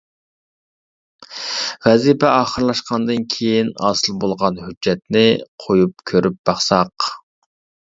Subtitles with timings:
[1.87, 5.25] ۋەزىپە ئاخىرلاشقاندىن كېيىن ھاسىل بولغان ھۆججەتنى
[5.67, 7.11] قويۇپ كۆرۈپ باقساق.